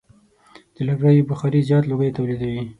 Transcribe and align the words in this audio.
د 0.75 0.77
لرګیو 0.87 1.27
بخاري 1.29 1.59
زیات 1.69 1.83
لوګی 1.87 2.15
تولیدوي. 2.17 2.63